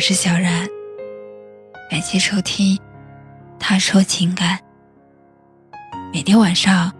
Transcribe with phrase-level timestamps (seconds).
[0.00, 0.66] 我是小然，
[1.90, 2.74] 感谢收听
[3.58, 4.58] 《他说情感》。
[6.10, 6.90] 每天晚上，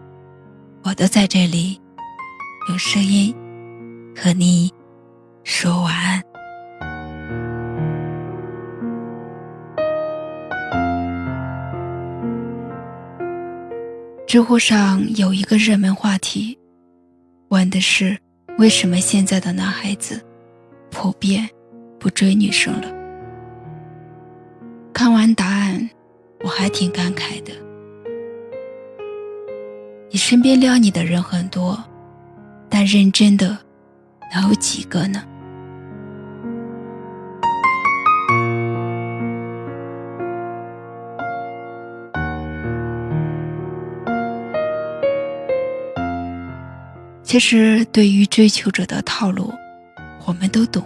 [0.82, 1.80] 我都在这里
[2.68, 3.34] 用声音
[4.14, 4.70] 和你
[5.44, 6.22] 说晚安。
[14.26, 16.58] 知乎上有一个热门话题，
[17.48, 18.14] 问的是
[18.58, 20.22] 为什么现在的男孩子
[20.90, 21.48] 普遍
[22.00, 22.88] 不追女生了。
[24.92, 25.88] 看完答案，
[26.42, 27.52] 我还挺感慨的。
[30.10, 31.78] 你身边撩你的人很多，
[32.68, 33.56] 但认真的
[34.34, 35.22] 能有几个呢？
[47.22, 49.52] 其实，对于追求者的套路，
[50.26, 50.82] 我们都懂。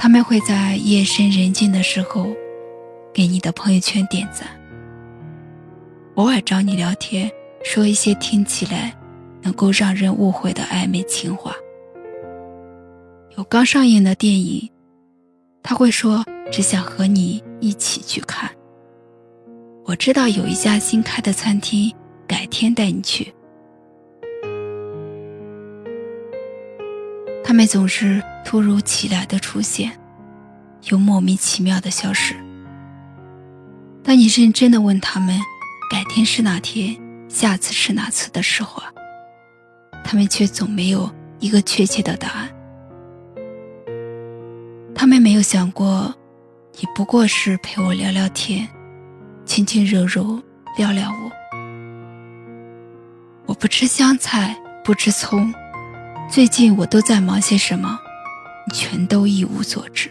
[0.00, 2.28] 他们会在夜深人静的时候，
[3.12, 4.46] 给你的朋友圈点赞，
[6.14, 7.28] 偶尔找你聊天，
[7.64, 8.96] 说一些听起来
[9.42, 11.52] 能够让人误会的暧昧情话。
[13.36, 14.70] 有刚上映的电影，
[15.64, 18.48] 他会说只想和你一起去看。
[19.84, 21.92] 我知道有一家新开的餐厅，
[22.26, 23.34] 改天带你去。
[27.42, 29.92] 他们总是突如其来的出现，
[30.84, 32.34] 又莫名其妙的消失。
[34.02, 35.38] 当你认真的问他们
[35.90, 36.96] 改天是哪天，
[37.28, 38.82] 下次是哪次的时候，
[40.02, 42.48] 他们却总没有一个确切的答案。
[44.94, 46.14] 他们没有想过，
[46.80, 48.66] 你不过是陪我聊聊天，
[49.44, 50.24] 亲亲热热
[50.78, 51.30] 聊聊我。
[53.44, 55.52] 我不吃香菜，不吃葱。
[56.30, 58.00] 最近我都在忙些什么？
[58.68, 60.10] 全都一无所知。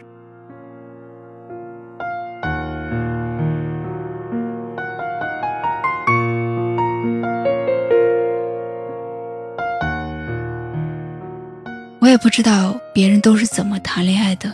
[11.99, 14.53] 我也不知道别人都是怎么谈恋爱的，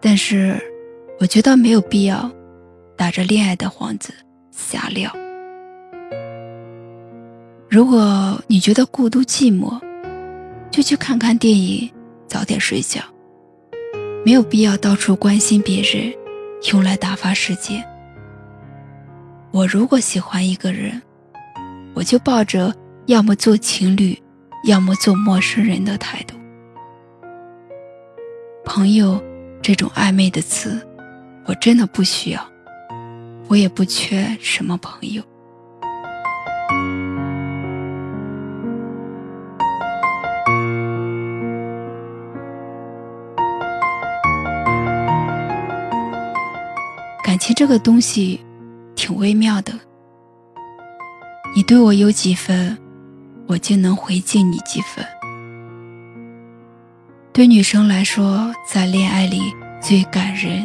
[0.00, 0.58] 但是
[1.20, 2.30] 我觉得没有必要
[2.96, 4.14] 打着恋爱的幌子
[4.50, 5.12] 瞎聊。
[7.68, 9.78] 如果你觉得孤独寂寞，
[10.70, 11.90] 就去看看电影，
[12.32, 13.02] 早点睡觉。
[14.24, 16.10] 没有必要到处关心别人，
[16.72, 17.84] 用来打发时间。
[19.50, 21.02] 我如果喜欢一个人，
[21.92, 24.18] 我就抱着要么做情侣，
[24.64, 26.34] 要么做陌生人的态度。
[28.64, 29.22] 朋友
[29.60, 30.80] 这种暧昧的词，
[31.44, 32.42] 我真的不需要，
[33.48, 35.22] 我也不缺什么朋友。
[47.44, 48.40] 情这个东西，
[48.94, 49.72] 挺微妙的。
[51.56, 52.78] 你对我有几分，
[53.48, 55.04] 我就能回敬你几分。
[57.32, 59.42] 对女生来说，在恋爱里
[59.80, 60.64] 最感人，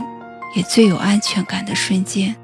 [0.56, 2.36] 也最有安全感的瞬间，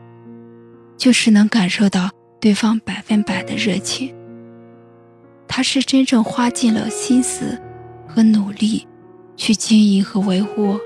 [0.98, 4.12] 就是能感受到对方百分百的热情。
[5.48, 7.62] 他是真正花尽了心思
[8.08, 8.88] 和努力，
[9.38, 10.80] 去经营和维护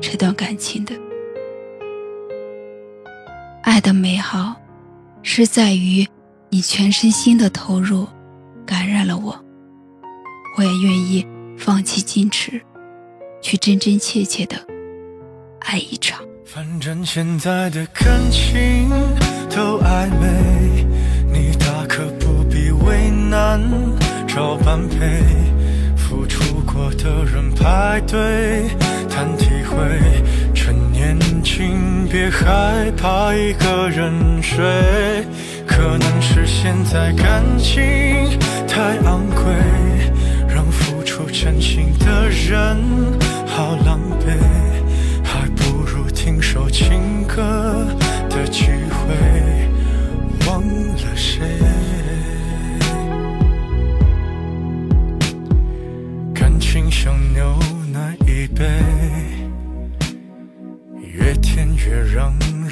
[0.00, 0.94] 这段感情的。
[3.86, 4.56] 的美好，
[5.22, 6.04] 是在于
[6.50, 8.04] 你全身心的投入，
[8.66, 9.40] 感染了我。
[10.58, 11.24] 我也愿意
[11.56, 12.60] 放弃矜持，
[13.40, 14.56] 去真真切切的
[15.60, 16.18] 爱一场。
[16.44, 18.90] 反正现在的感情
[19.54, 20.84] 都暧昧，
[21.32, 23.62] 你大可不必为难，
[24.26, 25.22] 找般配。
[25.96, 28.68] 付出过的人排队
[29.16, 29.78] 谈体会。
[30.52, 34.12] 趁年轻，别害怕一个人
[34.42, 34.62] 睡。
[35.66, 37.82] 可能是现在感情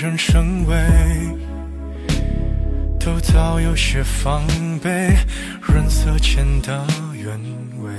[0.04, 0.76] 人生味，
[3.00, 4.46] 都早有些防
[4.82, 5.16] 备，
[5.62, 7.40] 润色前的原
[7.80, 7.90] 味。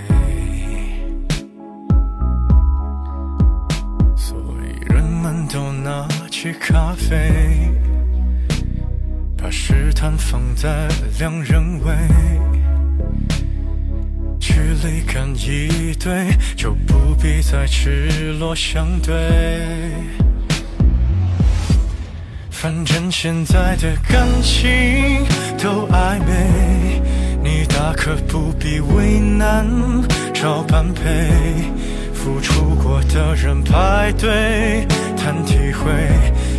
[4.15, 7.71] 所以人们都拿起咖啡，
[9.35, 10.87] 把试探放在
[11.17, 11.91] 两人位。
[14.39, 19.81] 距离感一对，就不必再赤裸相对。
[22.65, 25.23] 反正现在的感情
[25.61, 26.99] 都暧昧，
[27.43, 29.67] 你大可不必为难
[30.33, 31.29] 找般配。
[32.11, 34.83] 付出过的人排队
[35.15, 35.91] 谈体会，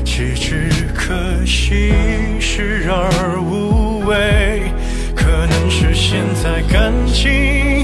[0.04, 1.12] 岂止可
[1.44, 1.92] 惜
[2.38, 4.62] 视而无味。
[5.16, 7.75] 可能是现在感情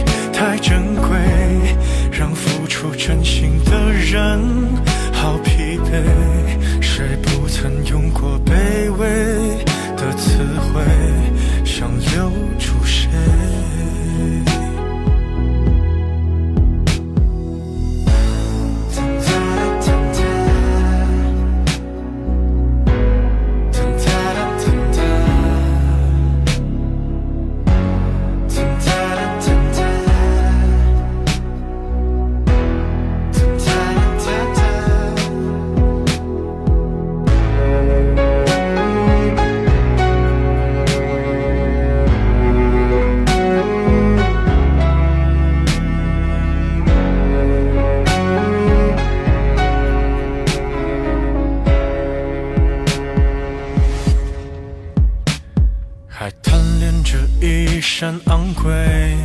[58.02, 59.16] 一身昂贵，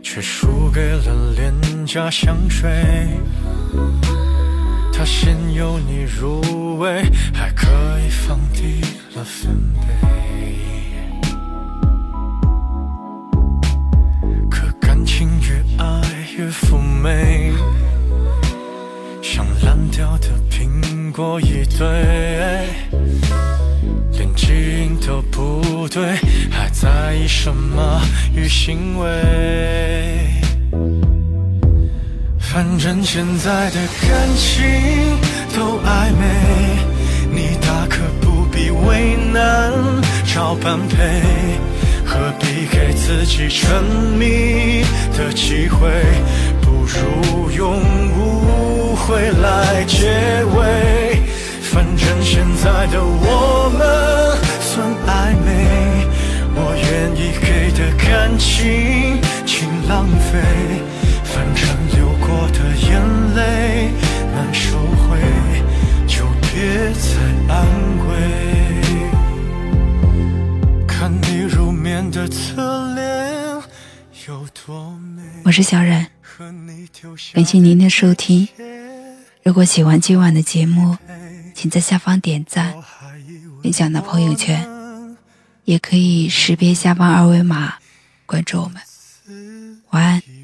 [0.00, 1.52] 却输给了廉
[1.84, 2.70] 价香水。
[4.92, 7.02] 它先由你入味，
[7.34, 7.66] 还可
[8.06, 8.82] 以放低
[9.16, 9.50] 了分
[9.80, 9.88] 贝。
[14.48, 16.00] 可感情越爱
[16.36, 17.52] 越妩媚，
[19.20, 21.84] 像烂掉的苹果一堆。
[24.12, 25.57] 连基因都不
[25.90, 26.04] 对，
[26.50, 28.00] 还在意什么
[28.34, 29.08] 与行为？
[32.38, 34.64] 反正现在的感情
[35.56, 36.26] 都暧昧，
[37.32, 39.72] 你大可不必为难
[40.26, 41.22] 找般配，
[42.04, 43.82] 何必给自己沉
[44.18, 44.84] 迷
[45.16, 45.88] 的机会？
[46.60, 47.80] 不如用
[48.18, 51.22] 误会来结尾。
[51.62, 54.27] 反正现在的我们，
[56.60, 60.42] 我愿意给的感情请浪费。
[61.22, 61.62] 反正
[61.94, 62.90] 流过的眼
[63.36, 63.92] 泪
[64.34, 65.16] 难收回，
[66.08, 67.08] 就别再
[67.48, 67.56] 安
[68.08, 68.10] 慰。
[70.86, 73.62] 看你入眠的侧脸
[74.26, 75.22] 有多美。
[75.44, 76.08] 我是小冉，
[77.34, 78.48] 感谢您的收听。
[79.44, 80.96] 如果喜欢今晚的节目，
[81.54, 82.74] 请在下方点赞、
[83.62, 84.66] 分享到朋友圈，
[85.68, 87.74] 也可以识别下方二维码
[88.24, 88.80] 关注我们。
[89.90, 90.37] 晚安。